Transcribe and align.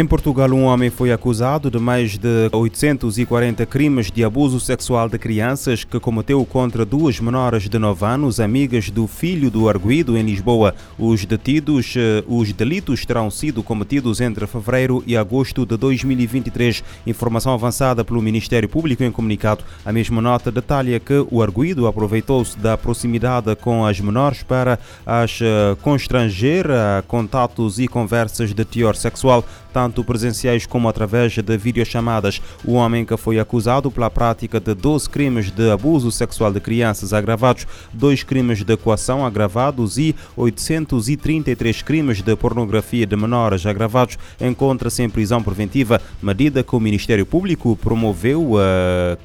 Em 0.00 0.06
Portugal, 0.06 0.50
um 0.52 0.64
homem 0.64 0.88
foi 0.88 1.12
acusado 1.12 1.70
de 1.70 1.78
mais 1.78 2.16
de 2.16 2.48
840 2.52 3.66
crimes 3.66 4.10
de 4.10 4.24
abuso 4.24 4.58
sexual 4.58 5.10
de 5.10 5.18
crianças 5.18 5.84
que 5.84 6.00
cometeu 6.00 6.42
contra 6.46 6.86
duas 6.86 7.20
menores 7.20 7.68
de 7.68 7.78
9 7.78 8.06
anos, 8.06 8.40
amigas 8.40 8.88
do 8.88 9.06
filho 9.06 9.50
do 9.50 9.68
arguído 9.68 10.16
em 10.16 10.22
Lisboa. 10.22 10.74
Os 10.98 11.26
detidos, 11.26 11.92
eh, 11.98 12.24
os 12.26 12.50
delitos 12.50 13.04
terão 13.04 13.30
sido 13.30 13.62
cometidos 13.62 14.22
entre 14.22 14.46
fevereiro 14.46 15.04
e 15.06 15.18
agosto 15.18 15.66
de 15.66 15.76
2023. 15.76 16.82
Informação 17.06 17.52
avançada 17.52 18.02
pelo 18.02 18.22
Ministério 18.22 18.70
Público 18.70 19.04
em 19.04 19.12
comunicado. 19.12 19.64
A 19.84 19.92
mesma 19.92 20.22
nota 20.22 20.50
detalha 20.50 20.98
que 20.98 21.26
o 21.30 21.42
arguído 21.42 21.86
aproveitou-se 21.86 22.58
da 22.58 22.74
proximidade 22.74 23.54
com 23.56 23.84
as 23.84 24.00
menores 24.00 24.42
para 24.42 24.78
as 25.04 25.40
eh, 25.42 25.76
constranger 25.82 26.70
a 26.70 27.02
contatos 27.06 27.78
e 27.78 27.86
conversas 27.86 28.54
de 28.54 28.64
teor 28.64 28.96
sexual 28.96 29.44
tanto 29.72 30.04
presenciais 30.04 30.66
como 30.66 30.88
através 30.88 31.32
de 31.32 31.56
videochamadas. 31.56 32.40
O 32.64 32.72
homem 32.72 33.04
que 33.04 33.16
foi 33.16 33.38
acusado 33.38 33.90
pela 33.90 34.10
prática 34.10 34.60
de 34.60 34.74
12 34.74 35.08
crimes 35.08 35.50
de 35.50 35.70
abuso 35.70 36.10
sexual 36.10 36.52
de 36.52 36.60
crianças 36.60 37.12
agravados, 37.12 37.66
dois 37.92 38.22
crimes 38.22 38.62
de 38.62 38.76
coação 38.76 39.24
agravados 39.24 39.98
e 39.98 40.14
833 40.36 41.82
crimes 41.82 42.22
de 42.22 42.36
pornografia 42.36 43.06
de 43.06 43.16
menores 43.16 43.66
agravados, 43.66 44.18
encontra-se 44.40 45.02
em 45.02 45.10
prisão 45.10 45.42
preventiva, 45.42 46.00
medida 46.22 46.62
que 46.62 46.74
o 46.74 46.80
Ministério 46.80 47.26
Público 47.26 47.76
promoveu 47.76 48.54
uh, 48.54 48.58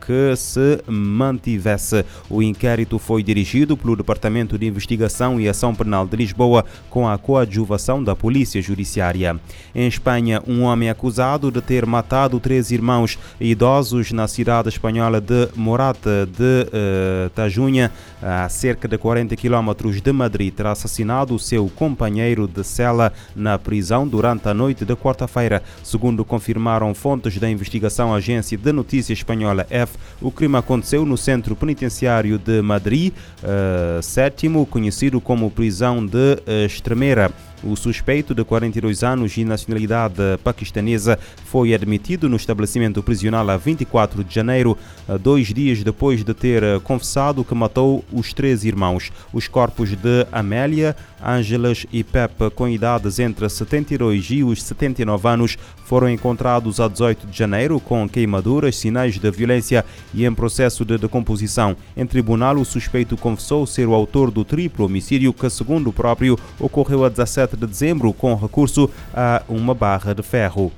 que 0.06 0.36
se 0.36 0.80
mantivesse. 0.88 2.06
O 2.30 2.42
inquérito 2.42 3.00
foi 3.00 3.24
dirigido 3.24 3.78
pelo 3.78 3.96
Departamento 3.96 4.58
de 4.58 4.66
Investigação 4.66 5.40
e 5.40 5.48
Ação 5.48 5.74
Penal 5.74 6.06
de 6.08 6.16
Lisboa 6.16 6.66
com 6.90 7.08
a 7.08 7.18
coadjuvação 7.18 8.04
da 8.04 8.16
Polícia 8.16 8.62
Judiciária. 8.62 9.40
Em 9.74 9.88
Espanha, 9.88 10.34
um 10.47 10.64
homem 10.64 10.89
acusado 10.89 11.52
de 11.52 11.61
ter 11.61 11.86
matado 11.86 12.39
três 12.39 12.72
irmãos 12.72 13.17
idosos 13.39 14.11
na 14.11 14.28
cidade 14.28 14.69
espanhola 14.69 15.22
de 15.22 15.50
Morata 15.55 16.25
de 16.25 16.67
uh, 16.67 17.30
Tajunha, 17.31 17.91
a 18.22 18.47
cerca 18.50 18.88
de 18.88 18.97
40 18.97 19.36
quilómetros 19.36 20.02
de 20.02 20.11
Madrid, 20.11 20.53
terá 20.53 20.72
assassinado 20.72 21.36
o 21.36 21.39
seu 21.39 21.69
companheiro 21.69 22.47
de 22.47 22.63
cela 22.63 23.13
na 23.36 23.58
prisão 23.58 24.08
durante 24.08 24.47
a 24.47 24.53
noite 24.53 24.86
de 24.86 24.95
quarta-feira. 24.95 25.61
Segundo 25.83 26.25
confirmaram 26.25 26.94
fontes 26.94 27.38
da 27.38 27.50
investigação 27.50 28.13
agência 28.13 28.58
de 28.58 28.72
notícias 28.72 29.17
espanhola 29.17 29.66
F, 29.69 29.97
o 30.22 30.31
crime 30.31 30.58
aconteceu 30.58 31.06
no 31.06 31.17
centro 31.17 31.56
penitenciário 31.56 32.38
de 32.38 32.61
Madrid, 32.61 33.13
uh, 33.44 34.02
sétimo, 34.02 34.66
conhecido 34.66 35.22
como 35.22 35.52
prisão 35.52 36.06
de 36.06 36.17
uh, 36.17 36.66
Extremeira. 36.66 37.31
O 37.64 37.75
suspeito 37.75 38.36
de 38.36 38.44
42 38.44 39.03
anos 39.03 39.38
e 39.38 39.45
nacionalidade 39.45 40.16
paquistanesa 40.44 41.17
foi 41.45 41.73
admitido 41.73 42.30
no 42.30 42.36
estabelecimento 42.36 43.02
prisional 43.02 43.50
a 43.50 43.58
24 43.58 44.23
de 44.23 44.34
janeiro, 44.34 44.78
dois 45.22 45.47
dias 45.47 45.84
depois 45.84 46.23
de 46.23 46.34
ter 46.34 46.80
confessado 46.81 47.44
que 47.44 47.56
matou 47.56 48.03
os 48.12 48.34
três 48.34 48.64
irmãos. 48.64 49.12
Os 49.34 49.47
corpos 49.47 49.89
de 49.89 50.28
Amélia, 50.31 50.95
Ângelas 51.23 51.86
e 51.92 52.03
Pepe, 52.03 52.50
com 52.52 52.67
idades 52.67 53.20
entre 53.20 53.50
72 53.50 54.28
e 54.30 54.44
os 54.44 54.62
79 54.62 55.28
anos, 55.28 55.58
foram 55.86 56.09
encontrados 56.09 56.80
a 56.80 56.88
18 56.88 57.28
de 57.28 57.38
janeiro 57.38 57.80
com 57.80 58.08
queimaduras, 58.08 58.75
sinais 58.75 59.17
de 59.17 59.31
violência 59.31 59.86
e 60.14 60.25
em 60.25 60.34
processo 60.34 60.86
de 60.86 60.97
decomposição. 60.97 61.75
Em 61.96 62.06
tribunal, 62.06 62.57
o 62.57 62.66
suspeito 62.66 63.18
confessou 63.18 63.66
ser 63.66 63.88
o 63.88 63.94
autor 63.94 64.30
do 64.30 64.44
triplo 64.44 64.85
homicídio 64.85 65.34
que, 65.34 65.50
segundo 65.50 65.90
o 65.90 65.94
próprio, 65.94 66.38
ocorreu 66.59 67.06
a 67.06 67.09
17 67.09 67.44
de 67.53 67.67
dezembro 67.67 68.13
com 68.13 68.33
recurso 68.35 68.89
a 69.13 69.44
uma 69.47 69.73
barra 69.73 70.13
de 70.13 70.23
ferro. 70.23 70.72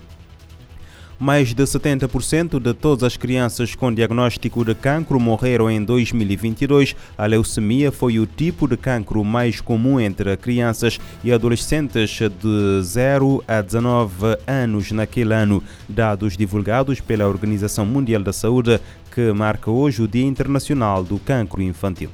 Mais 1.20 1.52
de 1.52 1.64
70% 1.64 2.60
de 2.60 2.74
todas 2.76 3.04
as 3.04 3.18
crianças 3.18 3.74
com 3.74 3.92
diagnóstico 3.92 4.64
de 4.64 4.76
cancro 4.76 5.20
morreram 5.20 5.70
em 5.70 5.84
2022. 5.84 6.96
A 7.18 7.26
leucemia 7.26 7.92
foi 7.92 8.20
o 8.20 8.28
tipo 8.28 8.68
de 8.68 8.78
cancro 8.78 9.24
mais 9.24 9.60
comum 9.60 10.00
entre 10.00 10.38
crianças 10.38 11.00
e 11.24 11.34
adolescentes 11.34 12.20
de 12.20 12.82
0 12.84 13.44
a 13.48 13.62
19 13.62 14.38
anos 14.46 14.92
naquele 14.92 15.34
ano. 15.34 15.64
Dados 15.90 16.38
divulgados 16.38 17.02
pela 17.02 17.28
Organização 17.28 17.84
Mundial 17.84 18.22
da 18.22 18.32
Saúde, 18.32 18.80
que 19.12 19.34
marca 19.34 19.72
hoje 19.72 20.04
o 20.04 20.08
Dia 20.08 20.26
Internacional 20.26 21.04
do 21.04 21.18
Cancro 21.18 21.64
Infantil. 21.64 22.12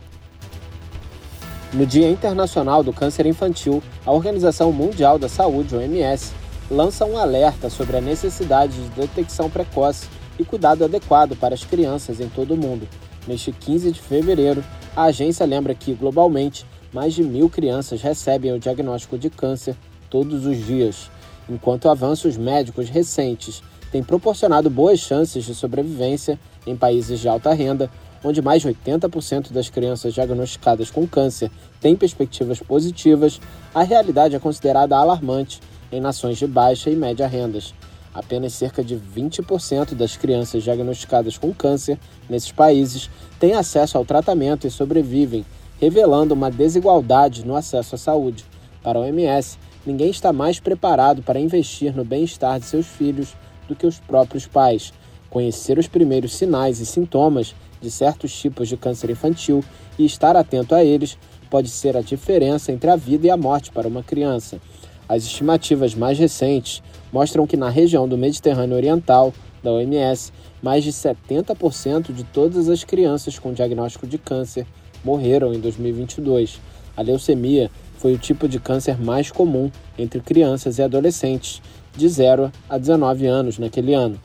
No 1.74 1.88
Dia 1.88 2.08
Internacional 2.08 2.84
do 2.84 2.94
Câncer 2.94 3.26
Infantil, 3.26 3.82
a 4.06 4.12
Organização 4.12 4.72
Mundial 4.72 5.18
da 5.18 5.28
Saúde, 5.28 5.76
OMS, 5.76 6.32
lança 6.70 7.04
um 7.04 7.18
alerta 7.18 7.68
sobre 7.68 7.98
a 7.98 8.02
necessidade 8.02 8.80
de 8.80 8.90
detecção 8.90 9.50
precoce 9.50 10.08
e 10.38 10.46
cuidado 10.46 10.84
adequado 10.84 11.36
para 11.36 11.56
as 11.56 11.66
crianças 11.66 12.20
em 12.20 12.30
todo 12.30 12.54
o 12.54 12.58
mundo. 12.58 12.88
Neste 13.28 13.52
15 13.52 13.92
de 13.92 14.00
fevereiro, 14.00 14.64
a 14.96 15.06
agência 15.06 15.48
lembra 15.48 15.74
que, 15.74 15.96
globalmente, 15.96 16.64
mais 16.94 17.16
de 17.16 17.24
mil 17.24 17.50
crianças 17.50 18.04
recebem 18.04 18.52
o 18.52 18.60
diagnóstico 18.60 19.18
de 19.18 19.32
câncer 19.32 19.76
todos 20.12 20.46
os 20.46 20.64
dias, 20.64 21.10
enquanto 21.50 21.90
avanços 21.90 22.38
médicos 22.38 22.88
recentes 22.88 23.64
têm 23.92 24.04
proporcionado 24.04 24.70
boas 24.70 25.00
chances 25.00 25.44
de 25.44 25.56
sobrevivência 25.56 26.40
em 26.68 26.76
países 26.76 27.20
de 27.20 27.28
alta 27.28 27.52
renda 27.52 27.90
onde 28.24 28.42
mais 28.42 28.62
de 28.62 28.70
80% 28.70 29.52
das 29.52 29.70
crianças 29.70 30.14
diagnosticadas 30.14 30.90
com 30.90 31.06
câncer 31.08 31.52
têm 31.82 31.96
perspectivas 31.96 32.60
positivas, 32.60 33.40
a 33.74 33.84
realidade 33.84 34.36
é 34.36 34.40
considerada 34.40 34.96
alarmante 34.96 35.60
em 35.92 36.00
nações 36.00 36.38
de 36.38 36.48
baixa 36.48 36.90
e 36.90 36.96
média 36.96 37.28
rendas. 37.28 37.74
Apenas 38.14 38.54
cerca 38.54 38.84
de 38.84 38.96
20% 38.96 39.96
das 39.96 40.16
crianças 40.16 40.64
diagnosticadas 40.64 41.38
com 41.38 41.52
câncer 41.52 42.00
nesses 42.30 42.52
países 42.52 43.10
têm 43.40 43.54
acesso 43.54 43.98
ao 43.98 44.06
tratamento 44.06 44.68
e 44.68 44.72
sobrevivem, 44.72 45.46
revelando 45.80 46.34
uma 46.34 46.52
desigualdade 46.52 47.46
no 47.46 47.56
acesso 47.56 47.96
à 47.96 47.98
saúde. 47.98 48.46
Para 48.84 49.00
a 49.00 49.02
OMS, 49.02 49.58
ninguém 49.86 50.12
está 50.12 50.32
mais 50.32 50.60
preparado 50.60 51.24
para 51.24 51.40
investir 51.40 51.96
no 51.96 52.06
bem-estar 52.06 52.60
de 52.60 52.66
seus 52.66 52.86
filhos 52.86 53.36
do 53.68 53.76
que 53.76 53.88
os 53.88 54.00
próprios 54.00 54.46
pais. 54.46 54.94
Conhecer 55.30 55.80
os 55.80 55.88
primeiros 55.88 56.36
sinais 56.36 56.80
e 56.80 56.86
sintomas 56.86 57.56
de 57.84 57.92
certos 57.92 58.34
tipos 58.34 58.70
de 58.70 58.78
câncer 58.78 59.10
infantil 59.10 59.64
e 60.00 60.06
estar 60.06 60.36
atento 60.36 60.74
a 60.74 60.84
eles 60.84 61.18
pode 61.50 61.70
ser 61.70 61.96
a 61.98 62.02
diferença 62.02 62.72
entre 62.72 62.90
a 62.90 62.96
vida 62.96 63.28
e 63.28 63.30
a 63.30 63.38
morte 63.38 63.72
para 63.72 63.88
uma 63.88 64.02
criança. 64.02 64.60
As 65.08 65.24
estimativas 65.24 65.94
mais 65.94 66.18
recentes 66.18 66.82
mostram 67.12 67.46
que 67.46 67.58
na 67.58 67.70
região 67.70 68.08
do 68.08 68.18
Mediterrâneo 68.18 68.78
Oriental, 68.78 69.34
da 69.62 69.72
OMS, 69.72 70.32
mais 70.62 70.84
de 70.84 70.92
70% 70.92 72.14
de 72.14 72.24
todas 72.24 72.70
as 72.70 72.84
crianças 72.84 73.38
com 73.38 73.54
diagnóstico 73.54 74.08
de 74.08 74.18
câncer 74.18 74.66
morreram 75.04 75.54
em 75.54 75.60
2022. 75.60 76.60
A 76.96 77.02
leucemia 77.02 77.70
foi 77.98 78.14
o 78.14 78.18
tipo 78.18 78.48
de 78.48 78.60
câncer 78.60 78.98
mais 78.98 79.30
comum 79.30 79.70
entre 79.98 80.22
crianças 80.22 80.78
e 80.78 80.82
adolescentes, 80.82 81.62
de 81.96 82.08
0 82.08 82.52
a 82.70 82.78
19 82.78 83.28
anos 83.28 83.60
naquele 83.60 83.94
ano. 83.94 84.20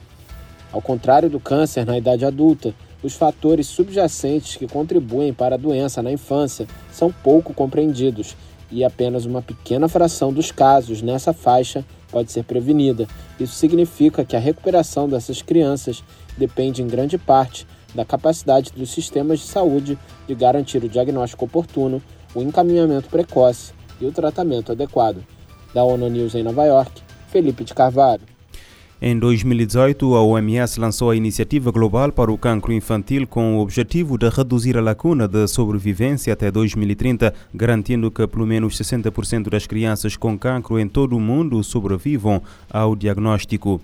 Ao 0.70 0.80
contrário 0.80 1.28
do 1.28 1.40
câncer 1.40 1.84
na 1.84 1.96
idade 1.96 2.24
adulta, 2.24 2.74
os 3.02 3.14
fatores 3.14 3.66
subjacentes 3.66 4.56
que 4.56 4.66
contribuem 4.66 5.32
para 5.32 5.54
a 5.54 5.58
doença 5.58 6.02
na 6.02 6.10
infância 6.10 6.66
são 6.90 7.12
pouco 7.12 7.54
compreendidos 7.54 8.36
e 8.70 8.84
apenas 8.84 9.24
uma 9.24 9.40
pequena 9.40 9.88
fração 9.88 10.32
dos 10.32 10.50
casos 10.50 11.00
nessa 11.00 11.32
faixa 11.32 11.84
pode 12.10 12.32
ser 12.32 12.44
prevenida. 12.44 13.06
Isso 13.38 13.54
significa 13.54 14.24
que 14.24 14.36
a 14.36 14.40
recuperação 14.40 15.08
dessas 15.08 15.42
crianças 15.42 16.02
depende 16.36 16.82
em 16.82 16.88
grande 16.88 17.18
parte 17.18 17.66
da 17.94 18.04
capacidade 18.04 18.72
dos 18.72 18.90
sistemas 18.90 19.40
de 19.40 19.46
saúde 19.46 19.98
de 20.26 20.34
garantir 20.34 20.82
o 20.82 20.88
diagnóstico 20.88 21.44
oportuno, 21.44 22.02
o 22.34 22.42
encaminhamento 22.42 23.08
precoce 23.08 23.72
e 24.00 24.06
o 24.06 24.12
tratamento 24.12 24.72
adequado. 24.72 25.24
Da 25.72 25.82
ONU 25.82 26.08
News 26.08 26.34
em 26.34 26.42
Nova 26.42 26.64
York, 26.64 27.02
Felipe 27.28 27.64
de 27.64 27.74
Carvalho. 27.74 28.37
Em 29.00 29.16
2018, 29.16 30.16
a 30.16 30.22
OMS 30.24 30.80
lançou 30.80 31.10
a 31.10 31.16
Iniciativa 31.16 31.70
Global 31.70 32.10
para 32.10 32.32
o 32.32 32.36
Cancro 32.36 32.72
Infantil 32.72 33.28
com 33.28 33.56
o 33.56 33.60
objetivo 33.60 34.18
de 34.18 34.28
reduzir 34.28 34.76
a 34.76 34.80
lacuna 34.80 35.28
de 35.28 35.46
sobrevivência 35.46 36.32
até 36.32 36.50
2030, 36.50 37.32
garantindo 37.54 38.10
que 38.10 38.26
pelo 38.26 38.44
menos 38.44 38.76
60% 38.76 39.50
das 39.50 39.68
crianças 39.68 40.16
com 40.16 40.36
cancro 40.36 40.80
em 40.80 40.88
todo 40.88 41.16
o 41.16 41.20
mundo 41.20 41.62
sobrevivam 41.62 42.42
ao 42.68 42.96
diagnóstico. 42.96 43.80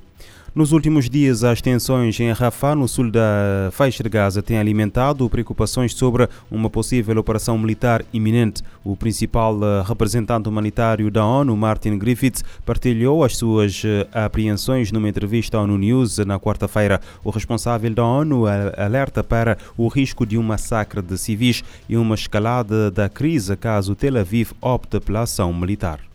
Nos 0.55 0.71
últimos 0.71 1.11
dias, 1.11 1.43
as 1.43 1.61
tensões 1.61 2.21
em 2.21 2.31
Rafah, 2.31 2.77
no 2.77 2.87
sul 2.87 3.11
da 3.11 3.71
faixa 3.73 4.05
de 4.05 4.09
Gaza, 4.09 4.41
têm 4.41 4.57
alimentado 4.57 5.29
preocupações 5.29 5.93
sobre 5.93 6.29
uma 6.49 6.71
possível 6.71 7.19
operação 7.19 7.59
militar 7.59 8.05
iminente. 8.13 8.63
O 8.85 8.97
principal 8.97 9.59
eh, 9.65 9.83
representante 9.85 10.49
humanitário 10.49 11.11
da 11.11 11.27
ONU, 11.27 11.57
Martin 11.57 11.99
Griffiths, 11.99 12.45
partilhou 12.65 13.25
as 13.25 13.37
suas 13.37 13.83
eh, 13.85 14.07
apreensões 14.13 14.93
numa 14.93 15.09
entrevista 15.09 15.59
à 15.59 15.63
ONU 15.63 15.77
News 15.77 16.19
na 16.19 16.39
quarta-feira. 16.39 17.01
O 17.25 17.31
responsável 17.31 17.93
da 17.93 18.05
ONU 18.05 18.45
alerta 18.47 19.25
para 19.25 19.59
o 19.77 19.89
risco 19.89 20.25
de 20.25 20.39
um 20.39 20.43
massacre 20.45 21.03
de 21.03 21.19
civis 21.19 21.65
e 21.89 21.97
uma 21.97 22.15
escalada 22.15 22.93
da 22.93 23.09
crise 23.09 23.57
caso 23.57 23.97
Tel 23.97 24.19
Aviv 24.19 24.53
opte 24.61 25.01
pela 25.01 25.23
ação 25.23 25.53
militar. 25.53 26.13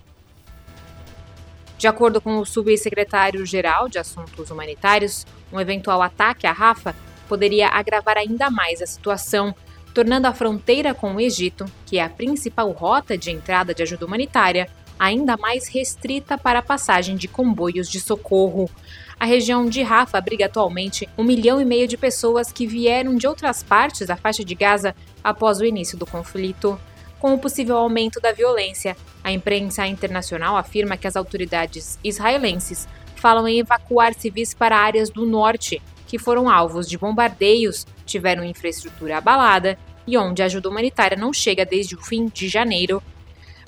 De 1.79 1.87
acordo 1.87 2.19
com 2.19 2.39
o 2.39 2.45
subsecretário-geral 2.45 3.87
de 3.87 3.97
Assuntos 3.97 4.51
Humanitários, 4.51 5.25
um 5.49 5.61
eventual 5.61 6.01
ataque 6.01 6.45
à 6.45 6.51
Rafa 6.51 6.93
poderia 7.25 7.69
agravar 7.69 8.17
ainda 8.17 8.49
mais 8.49 8.81
a 8.81 8.85
situação, 8.85 9.55
tornando 9.93 10.27
a 10.27 10.33
fronteira 10.33 10.93
com 10.93 11.15
o 11.15 11.21
Egito, 11.21 11.63
que 11.85 11.97
é 11.97 12.03
a 12.03 12.09
principal 12.09 12.69
rota 12.71 13.17
de 13.17 13.31
entrada 13.31 13.73
de 13.73 13.81
ajuda 13.81 14.05
humanitária, 14.05 14.67
ainda 14.99 15.37
mais 15.37 15.69
restrita 15.69 16.37
para 16.37 16.59
a 16.59 16.61
passagem 16.61 17.15
de 17.15 17.29
comboios 17.29 17.87
de 17.87 18.01
socorro. 18.01 18.69
A 19.17 19.23
região 19.23 19.69
de 19.69 19.81
Rafa 19.81 20.17
abriga 20.17 20.47
atualmente 20.47 21.07
um 21.17 21.23
milhão 21.23 21.61
e 21.61 21.65
meio 21.65 21.87
de 21.87 21.95
pessoas 21.95 22.51
que 22.51 22.67
vieram 22.67 23.15
de 23.15 23.25
outras 23.25 23.63
partes 23.63 24.05
da 24.05 24.17
faixa 24.17 24.43
de 24.43 24.53
Gaza 24.53 24.93
após 25.23 25.61
o 25.61 25.65
início 25.65 25.97
do 25.97 26.05
conflito. 26.05 26.77
Com 27.19 27.33
o 27.33 27.37
possível 27.37 27.75
aumento 27.75 28.21
da 28.21 28.31
violência, 28.31 28.95
a 29.21 29.31
imprensa 29.31 29.85
internacional 29.85 30.55
afirma 30.55 30.95
que 30.95 31.05
as 31.05 31.17
autoridades 31.17 31.99
israelenses 32.01 32.87
falam 33.15 33.45
em 33.45 33.59
evacuar 33.59 34.13
civis 34.13 34.53
para 34.53 34.77
áreas 34.77 35.09
do 35.09 35.25
norte, 35.25 35.81
que 36.07 36.17
foram 36.17 36.49
alvos 36.49 36.87
de 36.87 36.97
bombardeios, 36.97 37.85
tiveram 38.05 38.43
infraestrutura 38.43 39.17
abalada 39.17 39.77
e 40.07 40.17
onde 40.17 40.41
a 40.41 40.45
ajuda 40.45 40.69
humanitária 40.69 41.17
não 41.17 41.33
chega 41.33 41.65
desde 41.65 41.93
o 41.93 42.01
fim 42.01 42.27
de 42.27 42.47
janeiro. 42.47 43.03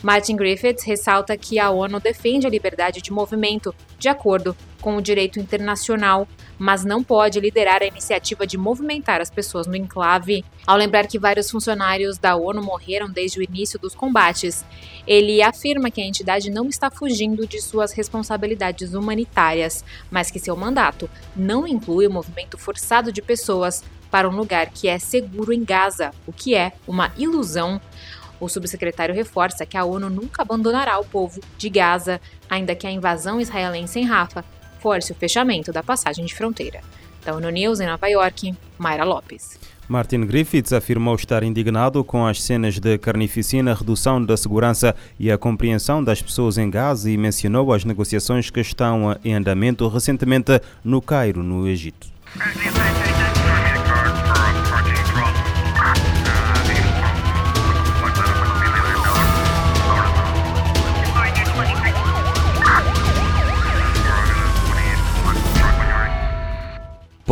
Martin 0.02 0.38
Griffiths 0.38 0.86
ressalta 0.86 1.36
que 1.38 1.60
a 1.60 1.70
ONU 1.70 2.00
defende 2.00 2.48
a 2.48 2.50
liberdade 2.50 3.02
de 3.02 3.12
movimento, 3.12 3.76
de 4.00 4.08
acordo 4.08 4.56
com 4.80 4.96
o 4.96 5.02
direito 5.02 5.40
internacional, 5.40 6.28
mas 6.58 6.86
não 6.86 7.04
pode 7.04 7.40
liderar 7.40 7.82
a 7.82 7.86
iniciativa 7.86 8.46
de 8.46 8.58
movimentar 8.58 9.20
as 9.22 9.30
pessoas 9.30 9.68
no 9.68 9.76
enclave. 9.76 10.46
Ao 10.66 10.78
lembrar 10.78 11.08
que 11.08 11.20
vários 11.20 11.50
funcionários 11.50 12.18
da 12.18 12.36
ONU 12.36 12.62
morreram 12.62 13.10
desde 13.10 13.40
o 13.40 13.44
início 13.44 13.80
dos 13.80 13.96
combates, 13.96 14.64
ele 15.08 15.42
afirma 15.42 15.90
que 15.90 16.02
a 16.02 16.06
entidade 16.06 16.50
não 16.50 16.68
está 16.68 16.90
fugindo 16.92 17.48
de 17.48 17.62
suas 17.62 17.92
responsabilidades 17.92 18.94
humanitárias, 18.94 19.84
mas 20.10 20.30
que 20.30 20.40
seu 20.40 20.56
mandato 20.56 21.10
não 21.36 21.68
inclui 21.68 22.06
o 22.08 22.12
movimento 22.12 22.58
forçado 22.58 23.12
de 23.12 23.22
pessoas 23.22 23.84
para 24.12 24.30
um 24.30 24.36
lugar 24.36 24.70
que 24.70 24.88
é 24.88 25.00
seguro 25.00 25.54
em 25.54 25.64
Gaza, 25.64 26.12
o 26.28 26.34
que 26.34 26.54
é 26.54 26.74
uma 26.88 27.12
ilusão. 27.18 27.82
O 28.40 28.50
subsecretário 28.50 29.16
reforça 29.16 29.66
que 29.66 29.78
a 29.78 29.86
ONU 29.86 30.10
nunca 30.10 30.42
abandonará 30.42 31.00
o 31.00 31.06
povo 31.06 31.40
de 31.58 31.70
Gaza, 31.70 32.20
ainda 32.50 32.76
que 32.76 32.86
a 32.86 32.92
invasão 32.92 33.40
israelense 33.40 34.00
em 34.00 34.06
Rafa 34.06 34.44
force 34.82 35.12
o 35.12 35.16
fechamento 35.16 35.72
da 35.72 35.84
passagem 35.84 36.26
de 36.26 36.34
fronteira. 36.34 36.82
Da 37.24 37.36
ONU 37.36 37.50
News 37.50 37.80
em 37.80 37.86
Nova 37.86 38.08
York, 38.08 38.54
Mayra 38.78 39.04
Lopes. 39.04 39.60
Martin 39.88 40.26
Griffiths 40.26 40.72
afirmou 40.72 41.16
estar 41.16 41.44
indignado 41.44 42.04
com 42.04 42.26
as 42.26 42.42
cenas 42.42 42.80
de 42.80 42.98
carnificina, 42.98 43.74
redução 43.74 44.24
da 44.24 44.38
segurança 44.38 44.96
e 45.20 45.30
a 45.30 45.38
compreensão 45.38 46.02
das 46.04 46.22
pessoas 46.22 46.58
em 46.58 46.70
Gaza 46.70 47.12
e 47.12 47.18
mencionou 47.18 47.74
as 47.74 47.84
negociações 47.84 48.50
que 48.50 48.62
estão 48.62 49.18
em 49.24 49.34
andamento 49.34 49.88
recentemente 49.88 50.62
no 50.84 51.02
Cairo, 51.02 51.44
no 51.44 51.68
Egito. 51.68 52.08